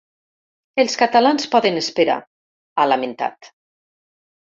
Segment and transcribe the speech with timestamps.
[0.83, 2.17] “Els catalans poden esperar”,
[2.83, 3.55] ha lamentat.